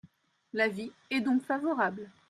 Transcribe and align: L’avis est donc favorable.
L’avis 0.53 0.91
est 1.11 1.21
donc 1.21 1.43
favorable. 1.43 2.09